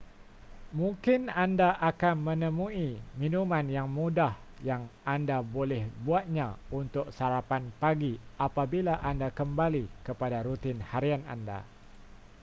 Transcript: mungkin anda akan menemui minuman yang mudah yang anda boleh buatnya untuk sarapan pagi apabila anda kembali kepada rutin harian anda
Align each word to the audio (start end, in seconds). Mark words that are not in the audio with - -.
mungkin 0.79 1.21
anda 1.43 1.69
akan 1.89 2.15
menemui 2.33 2.87
minuman 3.21 3.61
yang 3.77 3.85
mudah 3.97 4.31
yang 4.69 4.81
anda 5.15 5.37
boleh 5.55 5.81
buatnya 6.05 6.47
untuk 6.79 7.05
sarapan 7.17 7.63
pagi 7.81 8.13
apabila 8.47 8.93
anda 9.09 9.29
kembali 9.39 9.83
kepada 10.07 10.37
rutin 10.47 10.77
harian 10.91 11.21
anda 11.35 11.59